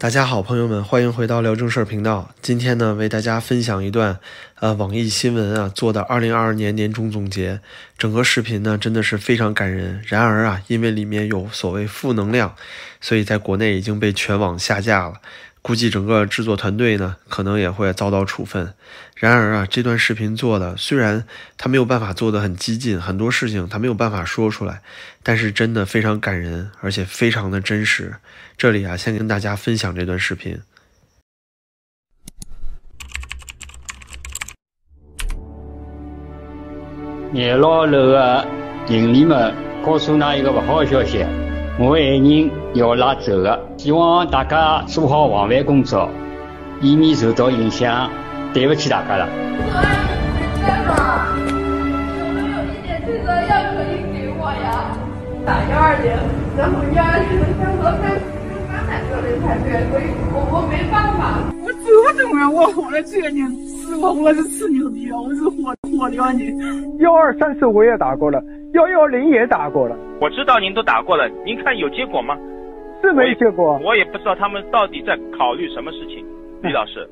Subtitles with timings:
[0.00, 2.30] 大家好，朋友们，欢迎回到聊正事儿频道。
[2.40, 4.18] 今天呢，为大家分享一段，
[4.58, 7.60] 呃，网易新闻啊做的二零二二年年终总结。
[7.98, 10.02] 整个视频呢，真的是非常感人。
[10.06, 12.54] 然而啊，因为里面有所谓负能量，
[13.02, 15.20] 所以在国内已经被全网下架了。
[15.62, 18.72] 估计整个制作团队呢，可能也会遭到处分。
[19.14, 21.24] 然而啊，这段视频做的虽然
[21.58, 24.80] 他没有办法做的很激进，很多事情他没有办法说出来，
[25.22, 28.14] 但是真的非常感人，而且非常的真实。
[28.56, 30.58] 这里啊，先跟大家分享这段视频。
[37.32, 38.48] 年老楼的
[38.88, 41.24] 邻里们告诉那一个不好的消息。
[41.82, 46.10] 我爱人要拉走了，希望大家做好防范工作，
[46.82, 48.10] 以免受到影响。
[48.52, 49.26] 对不起大家了。
[49.26, 49.88] 我爱
[50.36, 51.32] 你在吗？
[52.20, 54.92] 有没有一点退责药可以给我呀？
[55.46, 56.12] 打幺二零，
[56.54, 61.40] 然后幺二零的三和三只有刚才说的才对，所以我我没办法。
[61.64, 63.48] 我这么重要，我活了几个年，
[63.88, 66.52] 是我我是吃牛逼了，我是活活了你。
[66.98, 68.38] 幺二三四我也打过了，
[68.72, 69.96] 幺幺零也打过了。
[70.20, 72.38] 我知道您都打过了，您看有结果吗？
[73.02, 73.80] 是没结果。
[73.82, 76.24] 我也不知道他们到底在考虑什么事情。
[76.62, 77.08] 李老师，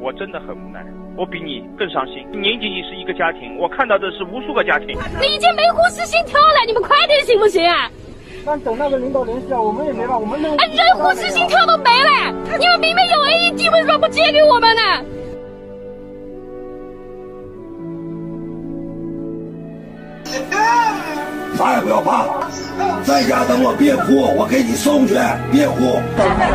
[0.00, 0.84] 我真的很无奈，
[1.16, 2.26] 我比你更伤心。
[2.32, 4.88] 您仅仅是一个家庭，我看到的是无数个家庭。
[5.20, 7.88] 你已经没呼吸心跳了，你们快点行不行啊？
[8.44, 10.48] 但等那个领导联系啊，我们也没办法，我们那。
[10.56, 14.82] 哎，人呼吸心跳都没了，你们明明有 AED，为什么不借给我们呢？
[21.58, 22.22] 啥也不要怕，
[23.02, 25.18] 在家等我，别哭，我给你送去，
[25.50, 25.98] 别哭。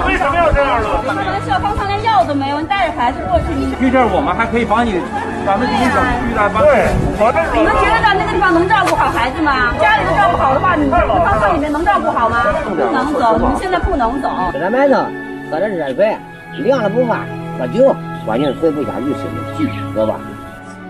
[0.07, 1.03] 为什么要这样呢？
[1.03, 4.95] 开玩笑，刚才连药都没有，你带着孩子过去，你去这儿我们还可以帮你，
[5.43, 6.63] 咱们这些小区来帮。
[6.63, 6.87] 对，
[7.19, 9.75] 我这你们觉得在那个地方能照顾好孩子吗？
[9.75, 12.39] 家里都照顾好的话，你们方舱里面能照顾好吗？
[12.63, 14.31] 不能走，你们现在不能走。
[14.55, 15.11] 给他买上，
[15.51, 16.15] 喝点热水，
[16.63, 17.27] 凉了不怕，
[17.59, 17.91] 喝酒，
[18.23, 19.27] 关键睡不下去，身
[19.59, 20.15] 体急，知道吧？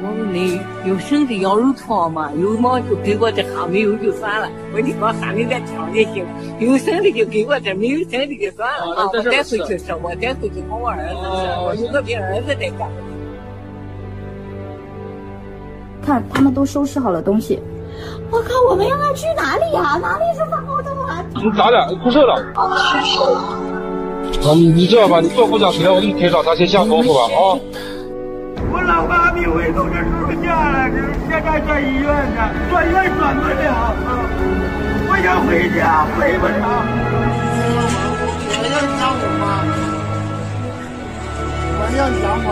[0.03, 4.49] 我们累，有身体要有床嘛，有嘛就给我点哈，没有就算了。
[4.73, 6.25] 我你光喊你点枪就行，
[6.59, 9.09] 有身体就给我这，没有身体就算了啊！
[9.13, 12.85] 我带回去吃，我带回去给我儿子吃，我有个别儿子在家。
[16.05, 17.57] 看，他们都收拾好了东西。
[18.29, 19.97] 我靠，我们要去哪里呀？
[20.01, 21.23] 哪里是防空洞啊？
[21.35, 21.95] 你咋的？
[22.03, 22.33] 哭事了？
[22.55, 27.55] 啊，你你这样吧，你坐公交车，我给你开上，咱先下高速吧啊。
[28.73, 30.97] 我老爸病危都是出家了，这
[31.29, 33.93] 现在在医院呢，转院转不了，
[35.05, 36.81] 我想回家，回不了。
[38.49, 39.61] 我要想我妈，
[41.77, 42.49] 我要想我，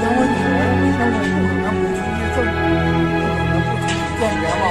[0.00, 0.48] 想我女儿，
[0.96, 4.64] 想我不可能不出去挣，不可能不出去赚钱嘛。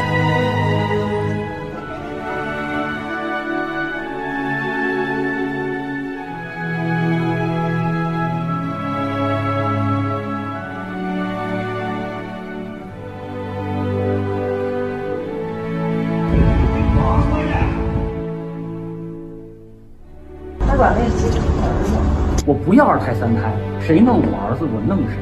[22.66, 25.18] 不要二胎三胎，谁弄我儿子我弄谁，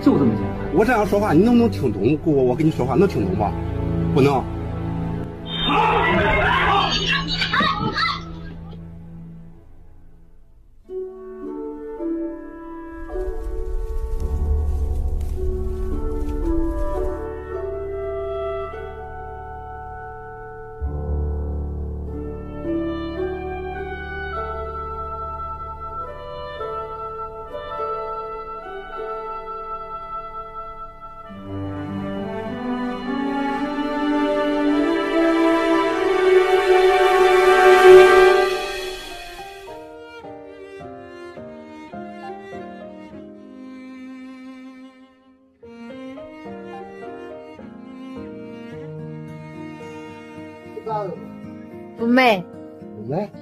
[0.00, 0.66] 就这么简单。
[0.74, 2.16] 我这样说话，你能不能听懂？
[2.24, 3.52] 姑，我跟你说话能听懂吗？
[4.14, 4.42] 不能。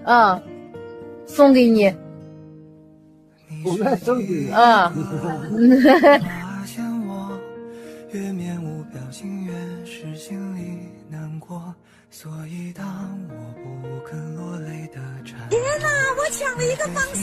[0.08, 0.40] 嗯，
[1.26, 1.92] 送给你，
[3.62, 4.90] 我卖送给你，嗯。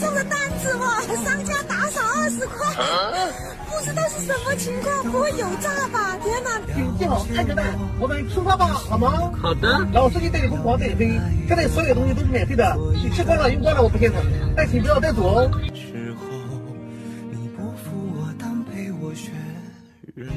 [0.00, 0.84] 手的单子哦，
[1.24, 2.74] 商家打赏二十块，
[3.70, 6.16] 不知道是什么情况，不会有诈吧？
[6.22, 6.60] 天哪！
[6.74, 7.62] 请记好，太哥大，
[8.00, 9.32] 我们出发吧，好吗？
[9.40, 9.86] 好的。
[9.92, 14.22] 老司机带你疯狂带你飞，这里所有东西都是免费的，你吃光了用光了我不嫌疼，
[14.56, 15.50] 但请不要带走哦。
[15.74, 16.26] 时候，
[17.30, 19.30] 你不负我，但陪我学
[20.14, 20.34] 忍痛。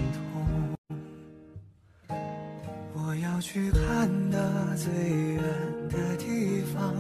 [2.93, 4.37] 我要去看的
[4.75, 5.43] 最远
[5.89, 6.93] 的地方，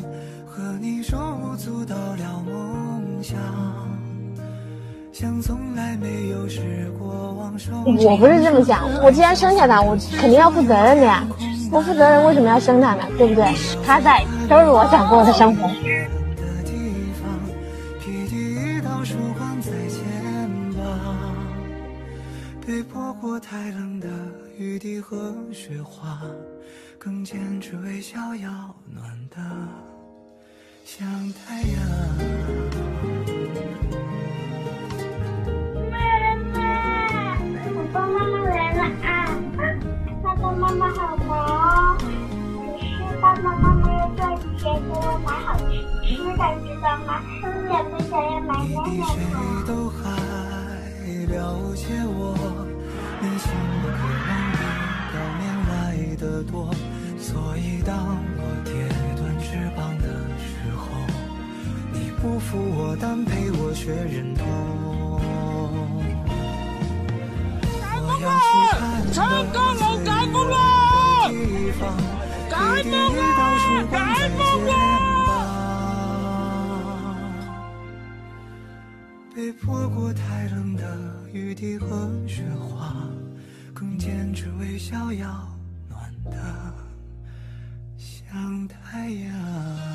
[0.59, 3.37] 和你手舞足蹈聊梦想。
[5.13, 7.71] 像从来没有失过望手。
[7.85, 11.25] 我不是这么想，我既然生下他，我肯定要负责任的呀。
[11.71, 13.03] 不负责任为什么要生他呢？
[13.17, 13.55] 对不对？
[13.85, 15.69] 他在都是我想过的生活。
[22.67, 24.07] 被泼过太冷的
[24.57, 26.21] 雨滴和雪花，
[26.99, 28.49] 更坚持微笑要
[28.93, 29.37] 暖的
[30.97, 31.77] 像太阳。
[35.91, 35.93] 妈
[36.49, 36.57] 妈，
[37.93, 39.07] 爸爸妈妈来了啊！
[40.23, 42.01] 爸爸妈妈好忙，可
[42.79, 42.81] 是
[43.21, 44.91] 爸爸妈妈要赚钱给我
[45.23, 45.63] 买好吃
[46.09, 47.09] 的，知道吗？
[47.69, 49.69] 也不想要买那么多。
[51.29, 51.35] 了
[51.75, 52.17] 解我，
[53.21, 53.45] 内心
[53.83, 54.57] 的渴望比
[55.13, 55.71] 表面来
[56.15, 56.73] 的多，
[57.19, 57.93] 所以当
[58.37, 58.67] 我跌
[59.15, 59.45] 断翅
[59.77, 60.03] 膀的
[60.41, 60.58] 时候，
[62.21, 64.45] 不负我，但陪我却忍痛。
[68.01, 68.79] 我要去看
[69.13, 69.17] 成
[69.53, 70.53] 功了，改风了，
[72.49, 73.19] 改风了，
[73.89, 73.97] 改
[74.37, 74.69] 风了。
[79.33, 80.83] 被泼过太冷的
[81.31, 82.93] 雨滴和雪花，
[83.73, 85.47] 更坚持微笑要
[85.87, 86.37] 暖的
[87.97, 89.88] 像太阳。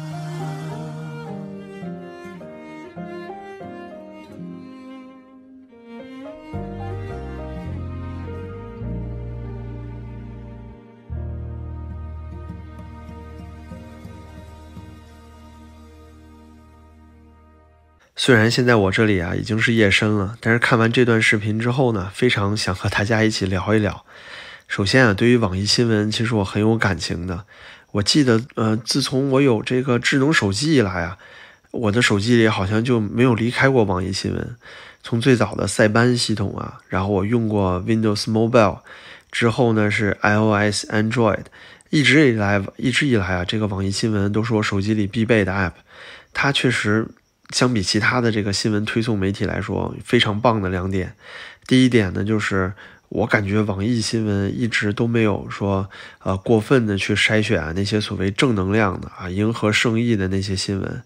[18.26, 24.06] 虽然现在我这里啊已经是夜深了，但是看完这段视频之后呢，非常想和大家一起聊一聊。
[24.66, 27.44] 首先啊，对于网易新闻，其实我很有感情的。
[27.90, 31.18] 我记得，呃，自从我有这个智能手机以来啊，
[31.70, 34.56] 我的手机里好像就没有离开过网易新闻。
[35.02, 38.78] 从最早的塞班系统啊，然后我用过 Windows Mobile，
[39.30, 41.44] 之后呢是 iOS、Android，
[41.90, 45.72] 一直以来，一直以来啊，这个网易新闻都是我手机里必备的 App。
[46.32, 47.06] 它确实。
[47.54, 51.14] 相比其他的这个新闻推送媒体来说，非常棒的两点。
[51.68, 52.72] 第一点呢，就是
[53.08, 55.88] 我感觉网易新闻一直都没有说，
[56.24, 61.02] 呃，过分的去筛选那些所谓正能量的啊，迎合圣意的那些新闻。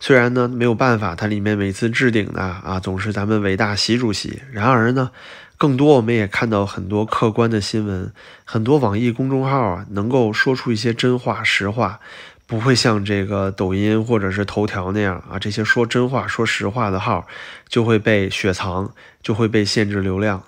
[0.00, 4.42] 虽然呢没有办法，它里面每次置顶的啊，总是咱们伟大习主席。
[4.50, 5.12] 然而呢，
[5.56, 8.12] 更多我们也看到很多客观的新闻，
[8.44, 12.00] 很多网易公众号啊，能够说出一些真话实话。
[12.52, 17.26] 不会像这个抖音或者是头条那样啊，这些说真话、说实话的号
[17.66, 20.44] 就会被雪藏，就会被限制流量。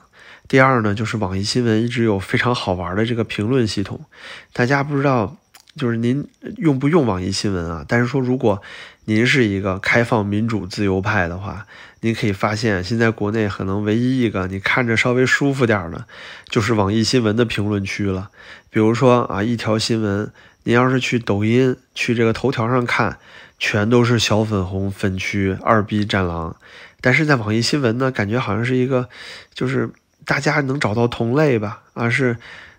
[0.47, 4.05] 第二呢，就是网易新闻一直有非常好玩的这个评论系统。
[4.53, 5.39] 大家不知道，
[5.79, 6.29] 就是您
[6.59, 7.83] 用不用网易新闻啊？
[7.89, 8.61] 但是说，如果
[9.07, 11.67] 您是一个开放、民主、自由派的话，
[12.01, 16.05] 您可以发现，现在国内可能唯一一个你看着稍微舒服点的，
[16.51, 18.29] 就是网易新闻的评论区了。
[18.69, 20.31] 比如说啊，一条新闻。
[20.65, 23.19] 你要是去抖音、去这个头条上看，
[23.59, 26.57] 全都是小粉红、粉区、二逼战狼。
[27.01, 29.09] 但是在网易新闻呢，感觉好像是一个，
[29.55, 29.91] 就是
[30.25, 32.37] 大家能找到同类吧，啊，是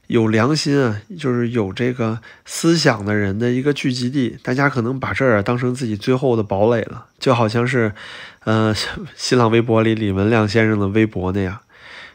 [0.08, 4.38] 有良心啊，就是有这个思想的人的一个聚集地。
[4.42, 7.94] 大家可能把这儿当成自己最后的堡垒了，就好像是，
[8.46, 8.76] 呃，
[9.16, 11.60] 新浪微博里李文亮先生的微博那样。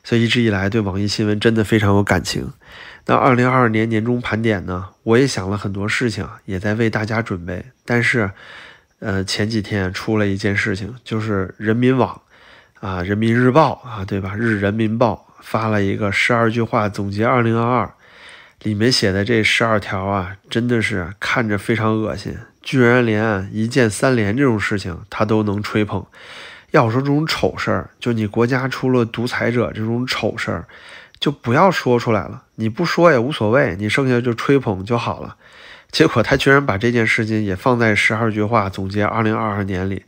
[0.02, 2.52] 所以一直以来对网易新闻真的非常有感情。
[3.06, 7.64] 那二零二二年年终盘点呢，我也想了很多事情，也在为大家准备。
[7.84, 8.30] 但是，
[9.00, 12.20] 呃，前几天出了一件事情，就是人民网，
[12.80, 14.34] 啊，人民日报啊，对吧？
[14.36, 17.94] 日人民报发了一个十二句话总结二零二二，
[18.62, 26.06] 里面写的这十二条啊，真的是看着非常恶心，居然连一键三连这种事情他都能吹捧。
[26.70, 30.66] 要说这种丑事儿，就你国家出了独裁者这种丑事儿。
[31.18, 35.36] 就不要说出来了，你不说也无所谓，你剩下就吹捧就好了。
[35.90, 40.04] 结果他居然把这件事情也放在十二句话总结二零二二年里。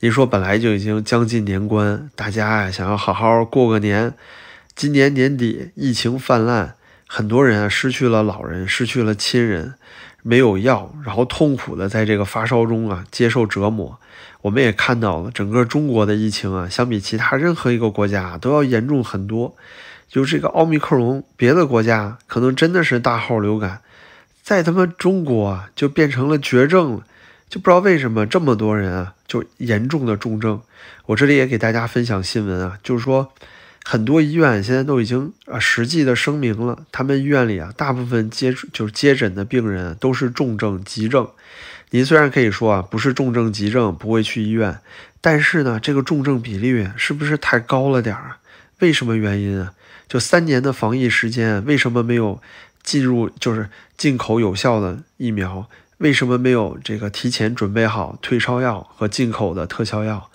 [0.00, 4.14] 你说本来就已经将近年关，大家呀想要好好过个年，
[4.74, 6.74] 今年年底疫情泛滥，
[7.06, 9.74] 很多人啊失去了老人，失去了亲人，
[10.24, 14.00] 没有药，然后痛苦的在这个发烧中啊接受折磨。
[14.48, 19.54] 我们也看到了整个中国的疫情啊，相比其他任何一个国家都要严重很多。
[20.08, 23.82] 就这个奥密克戎，别的国家可能真的是大号流感，
[24.42, 27.02] 在他们中国啊就变成了绝症了，
[27.50, 30.62] 就不知道为什么这么多人啊就严重的重症。
[31.04, 33.30] 我这里也给大家分享新闻啊，就是说
[33.84, 41.28] 很多医院现在都已经啊实际的声明了，他们医院里啊大部分接就是接诊的病人都是重症急症。
[41.90, 44.78] 您虽然可以说啊不是重症急症不会去医院，
[45.20, 48.36] 但是呢，这个重症比例是不是太高了点儿？
[48.80, 49.72] 为什么原因啊？
[50.08, 52.40] 就三年的防疫时间，为什么没有
[52.82, 55.68] 进入就是进口有效的疫苗？
[55.98, 60.30] 为什么没有这个提前准备好退烧药和进口的特效药？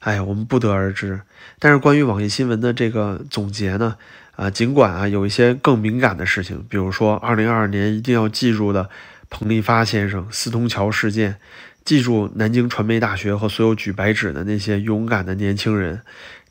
[0.00, 1.20] 哎，我们不得而知。
[1.58, 3.96] 但是关于网易新闻的这个总结呢，
[4.34, 8.88] 啊，尽管啊有一些更敏感的事情，比如说二零二二年一定要记住的
[9.32, 11.38] 彭立发先生四通桥事件，
[11.86, 16.02] 记住南京传媒大学和所有举白纸的那些勇敢的年轻人，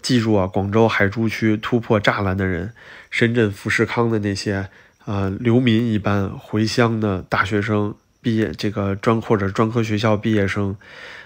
[0.02, 2.74] 记住啊广州海珠区突破栅栏的人，
[3.12, 4.68] 深圳富士康的那些
[5.06, 7.94] 啊流民一般回乡的大学生。
[8.24, 10.76] 毕业这个专或者专科学校毕业生，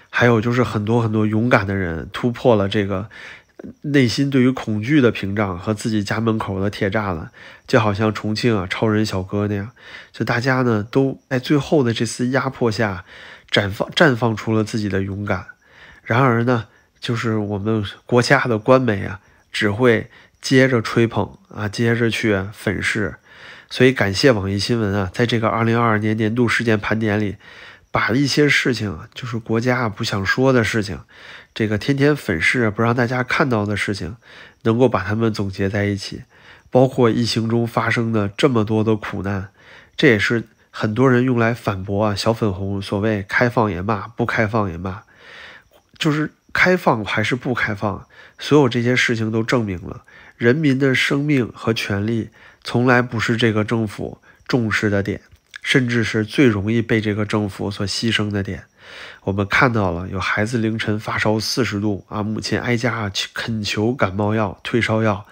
[0.08, 3.10] 还有就是很多很多勇敢的人突破了这个
[3.82, 7.30] 内心对于恐惧的屏障和自己家门口的铁栅栏，
[7.66, 9.70] 就好像重庆啊超人小哥那样，
[10.12, 13.04] 就大家呢都在最后的这丝压迫下
[13.50, 15.46] 绽放绽放出了自己的勇敢。
[16.02, 16.66] 然而呢，
[17.00, 19.20] 就是我们国家的官媒啊，
[19.50, 20.10] 只会
[20.40, 23.16] 接着吹捧啊，接着去粉饰。
[23.68, 27.36] 所以感谢网易新闻啊，在这个二零二二年年度事件盘点里，
[27.90, 31.00] 把一些事情，就是国家不想说的事情，
[31.56, 34.16] 这个天天粉饰不让大家看到的事情，
[34.64, 36.24] 能够把它们总结在一起，
[36.70, 39.48] 包括疫情中发生的这么多的苦难，
[39.96, 45.04] 这也是很多人用来反驳啊小粉红所谓开放也骂，不开放也骂，
[45.98, 48.06] 就是开放还是不开放，
[48.38, 50.04] 所有这些事情都证明了
[50.36, 52.28] 人民的生命和权利。
[52.62, 55.22] 从来不是这个政府重视的点，
[55.62, 58.64] 甚至是最容易被这个政府所牺牲的点。
[59.24, 65.26] 我们看到了有孩子凌晨发烧四十度啊，母亲挨家去恳求感冒药、退烧药，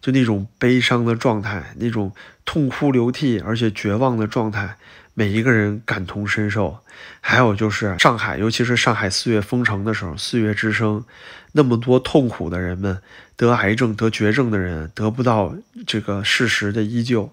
[0.00, 2.12] 就那种悲伤的状态，那种
[2.44, 4.76] 痛哭流涕而且绝望的状态，
[5.14, 6.78] 每一个人感同身受。
[7.20, 11.04] 还有就是上海，尤其是上海四月封城的时候，四月之声，
[11.52, 13.00] 那么多痛苦的人们。
[13.34, 15.52] 得癌症、得绝症的人得不到
[15.84, 17.32] 这个事实的依旧，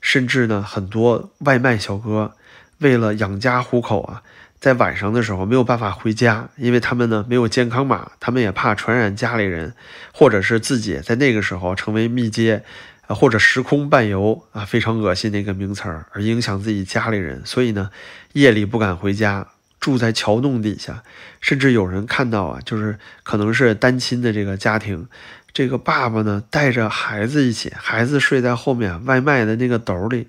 [0.00, 2.34] 甚至呢，很多外卖小哥
[2.78, 4.22] 为了养家糊口啊，
[4.62, 9.74] 在晚上的时候没有办法回家，因为他们呢没有健康码，他们也怕传染家里人，
[10.12, 12.62] 或者是自己在那个时候成为密接，
[13.08, 17.90] 或者时空伴游啊，非常恶心的一个名词儿，而影响自己家里人，所以呢，
[18.34, 19.48] 夜里不敢回家。
[19.80, 21.02] 住在桥洞底下，
[21.40, 25.08] 甚至有人看到啊，就是可能是单亲的这个家庭，
[25.52, 30.28] 这个爸爸呢带着孩子一起，孩子睡在后面外卖的那个斗里，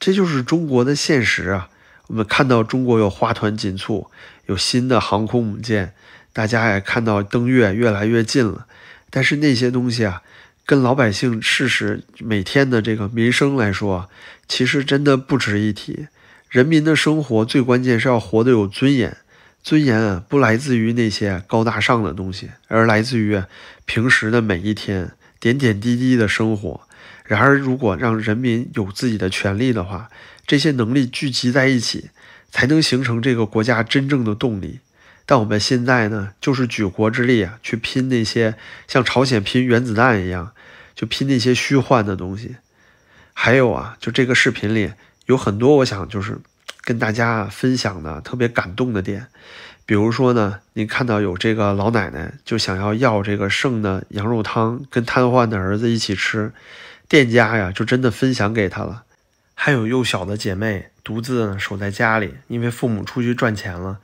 [0.00, 1.68] 这就是中国的现实啊。
[2.08, 4.10] 我们看到中国有花团锦簇，
[4.46, 5.92] 有新的航空母舰，
[6.32, 8.66] 大家也看到登月越来越近了，
[9.10, 10.22] 但是那些东西啊，
[10.64, 14.08] 跟老百姓事实每天的这个民生来说，
[14.48, 16.08] 其实真的不值一提。
[16.48, 19.18] 人民的生活最关键是要活得有尊严，
[19.62, 23.42] 尊严啊不来自于那些高大上的东西，而来自于
[23.84, 26.87] 平时的每一天点点滴滴的生活。
[27.28, 30.08] 然而，如果让人民有自己的权利的话，
[30.46, 32.08] 这些能力聚集在一起，
[32.50, 34.80] 才能形成这个国家真正的动力。
[35.26, 38.54] 但我们现在呢，就是举国之力啊，去拼那些
[38.86, 40.52] 像朝鲜拼原子弹一样，
[40.94, 42.56] 就拼那些虚幻的东西。
[43.34, 44.92] 还有啊，就这个视频里。
[45.26, 46.38] 有很多我想就是
[46.84, 49.26] 跟大家分享的特别感动的点，
[49.84, 56.50] 比如说呢，您看到有这个老奶奶就想要要这个剩的羊肉汤跟瘫痪的儿子一起吃，
[57.08, 59.04] 店家呀就真的分享给他了。
[59.54, 63.98] 还有幼小的姐妹独自守在家里，因为父母出去赚钱了，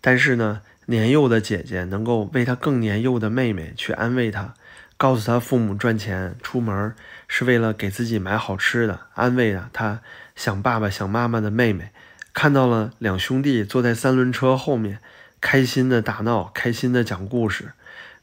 [0.00, 4.54] 但是呢年幼的姐姐能够为她更年幼的妹妹去安慰她，
[4.96, 6.94] 告诉她父母赚钱出门
[7.28, 10.00] 是为了给自己买好吃的，安慰啊她。
[10.34, 11.90] 想爸爸想妈妈的妹妹，
[12.32, 15.00] 看到了两兄弟坐在三轮车后面，
[15.40, 17.72] 开心的打闹，开心的讲故事；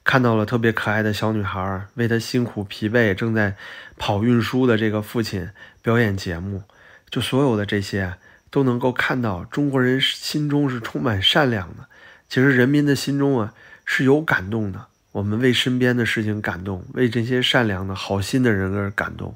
[0.06, 3.56] 看到了特别可爱的小女孩，为她辛苦疲惫正在
[3.98, 5.50] 跑运输的这个父亲
[5.82, 6.64] 表演节目。
[7.10, 8.14] 就所有的这些，
[8.50, 11.86] 都能够看到中国人心中是充满善良的。
[12.30, 14.86] 其实人民的心中啊是有感动的。
[15.12, 19.36] 我们为身边的事情感动，为这些善良的好心的人而感动。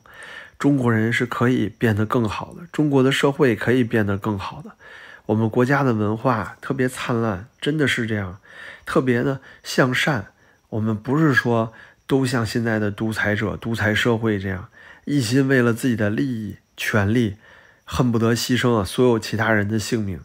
[0.58, 4.72] 中国人是可以变得更好的，中国的社会可以变得更好的，
[5.26, 8.40] 我们国家的文化特别灿烂，真的是这样，
[8.86, 10.28] 特别的向善。
[10.70, 11.74] 我们不是说
[12.06, 14.70] 都像现在的独裁者、独裁社会这样，
[15.06, 17.38] 一心为了自己的利益、权利，
[17.84, 20.22] 恨不得牺牲了所有其他人的性命，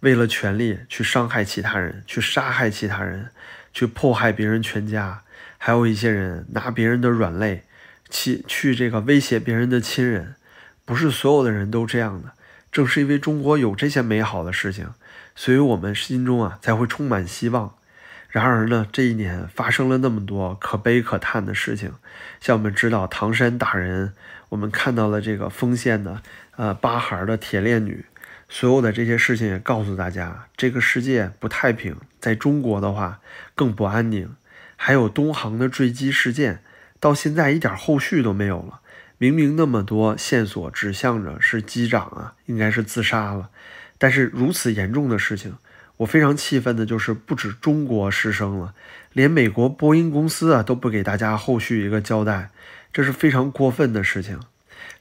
[0.00, 3.30] 为了权利去伤害其他人，去杀害其他人，
[3.72, 5.22] 去迫害别人全家，
[5.58, 7.64] 还有一些人拿别人的软肋。
[8.08, 10.36] 去去这个威胁别人的亲人，
[10.84, 12.34] 不是所有的人都这样的。
[12.70, 14.90] 正是因为中国有这些美好的事情，
[15.34, 17.74] 所以我们心中啊才会充满希望。
[18.36, 21.94] 然而呢，这一年发生了那么多可悲可叹的事情，
[22.38, 24.12] 像我们知道唐山打人，
[24.50, 26.20] 我们看到了这个丰县的
[26.56, 28.04] 呃八孩的铁链女，
[28.46, 33.20] 所有的这些事情也告诉大家，这个世界不太平，在中国的话
[33.54, 34.36] 更不安宁。
[34.76, 36.62] 还有东航的坠机事件，
[37.00, 38.80] 到现在一点后续都没有了。
[39.16, 43.48] 明明那么多线索指向着是机长啊，应该是自杀了，
[43.96, 45.56] 但是如此严重的事情，
[45.98, 48.74] 我非常气愤的就是不止中国失声了，
[49.12, 52.50] 连美国波音公司啊都不给大家后续一个交代，
[52.92, 54.40] 这是非常过分的事情。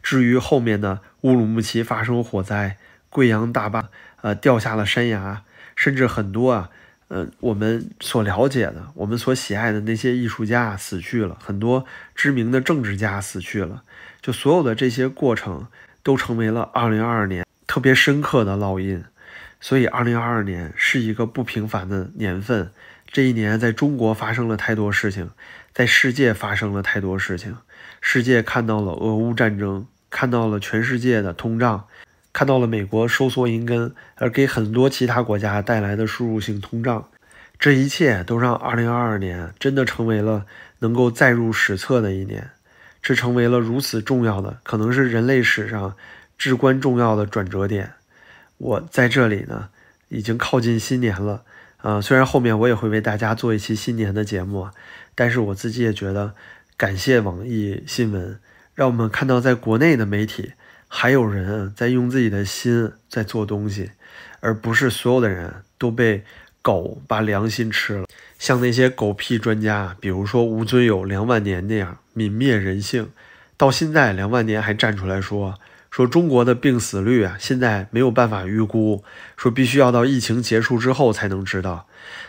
[0.02, 2.78] 至于后面的乌鲁木齐发生火灾，
[3.10, 3.90] 贵阳大坝
[4.22, 5.42] 呃掉下了山崖，
[5.76, 6.70] 甚至很多啊。
[7.08, 11.86] 呃，我们所了解的，我们所喜爱的那些艺术家死去了，很多
[12.16, 13.84] 知名的政治家死去了，
[14.24, 15.68] 就所有的这些过程
[16.02, 19.04] 都成为了2022年特别深刻的烙印。
[19.68, 22.70] 所以，2022年是一个不平凡的年份。
[23.12, 25.32] 这一年，在中国发生了太多事情，
[25.74, 27.58] 在世界发生了太多事情。
[28.00, 31.88] 世界看到了俄乌战争，看到了全世界的通胀。
[32.32, 37.10] 看到了美国收缩银根，而给很多其他国家带来的输入性通胀，
[37.58, 40.46] 这一切都让2022年真的成为了
[40.78, 42.52] 能够载入史册的一年。
[43.02, 45.96] 这成为了如此重要的，可能是人类史上
[46.38, 47.94] 至关重要的转折点。
[48.58, 49.70] 我在这里呢，
[50.10, 51.44] 已经靠近新年了，
[51.78, 54.70] 啊，虽然后面我也会为大家做一期新年的节目，
[55.14, 56.34] 但是我自己也觉得，
[56.78, 58.40] 感谢网易新闻，
[58.74, 60.54] 让我们看到在国内的媒体。
[60.88, 63.92] 还有人在用自己的心在做东西，
[64.40, 66.24] 而不是所有的人都被
[66.62, 68.06] 狗把良心吃了。
[68.40, 73.10] 像那些狗屁专家，比如说吴尊友、梁万年那样泯灭人性，
[73.58, 75.56] 到现在梁万年还站出来说
[75.96, 79.02] 说中国的病死率啊，现在没有办法预估，
[79.38, 81.88] 说必须要到疫情结束之后才能知道。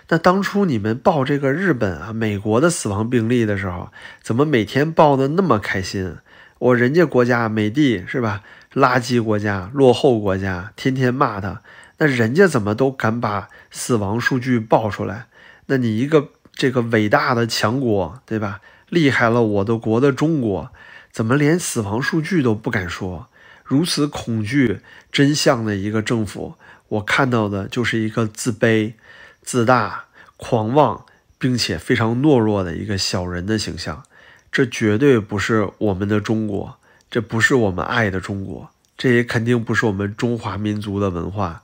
[0.09, 3.91] 那当初你们报这个日本啊、美国的死亡病例的时候，
[4.23, 6.15] 怎么每天报的那么开心？
[6.61, 8.43] 我人家国家美帝是吧？
[8.73, 11.61] 垃圾国家、落后国家，天天骂他，
[11.99, 15.27] 那人家怎么都敢把死亡数据报出来？
[15.67, 18.61] 那你一个这个伟大的强国，对吧？
[18.89, 20.71] 厉害了我的国的中国，
[21.11, 23.27] 怎么连死亡数据都不敢说？
[23.67, 24.79] 如此恐惧
[25.11, 26.55] 真相的一个政府，
[26.89, 28.93] 我看到的就是一个自卑、
[29.43, 30.05] 自大、
[30.37, 31.05] 狂妄，
[31.37, 34.05] 并且非常懦弱的一个小人的形象。
[34.53, 36.79] 这绝对不是我们的中国，
[37.11, 41.63] 这不是我们爱的中国，这也肯定不是我们中华民族的文化。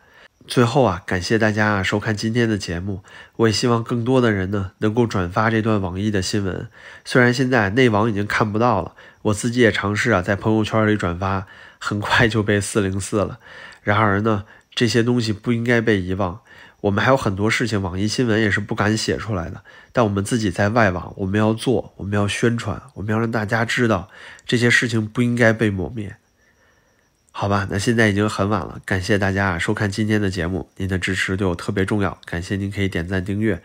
[0.48, 3.04] 最后啊，感谢大家啊收看今天的节目，
[3.36, 6.66] 我也希望更多的人呢能够转发这段网易的新闻。
[7.04, 11.46] 虽然现在内网已经看不到了，我自己也尝试啊在朋友圈里转发，
[11.84, 13.40] 很快就被四零四了。
[13.82, 16.40] 然而呢，这些东西不应该被遗忘。
[16.82, 19.64] 我们还有很多事情，网易新闻也是不敢写出来的。
[19.92, 24.08] 但我们自己在外网，我们要做，我们要宣传，我们要让大家知道
[24.46, 26.14] 这些事情不应该被抹灭。
[27.32, 33.60] 好吧，那现在已经很晚了，感谢大家收看今天的节目，您的支持对我特别重要，感谢您可以点赞订阅。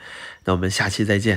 [0.45, 1.35] 那我们下期再见。